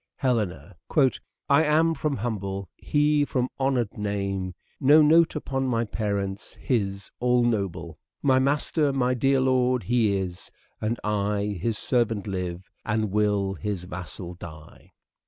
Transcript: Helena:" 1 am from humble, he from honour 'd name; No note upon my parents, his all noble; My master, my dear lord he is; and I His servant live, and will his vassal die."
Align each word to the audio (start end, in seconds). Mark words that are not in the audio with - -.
Helena:" 0.15 0.77
1 0.95 1.11
am 1.51 1.93
from 1.93 2.17
humble, 2.17 2.67
he 2.75 3.23
from 3.23 3.49
honour 3.59 3.85
'd 3.85 3.99
name; 3.99 4.55
No 4.79 5.03
note 5.03 5.35
upon 5.35 5.67
my 5.67 5.85
parents, 5.85 6.55
his 6.55 7.11
all 7.19 7.43
noble; 7.43 7.99
My 8.23 8.39
master, 8.39 8.91
my 8.91 9.13
dear 9.13 9.39
lord 9.39 9.83
he 9.83 10.17
is; 10.17 10.49
and 10.81 10.99
I 11.03 11.55
His 11.61 11.77
servant 11.77 12.25
live, 12.25 12.67
and 12.83 13.11
will 13.11 13.53
his 13.53 13.83
vassal 13.83 14.33
die." 14.33 14.89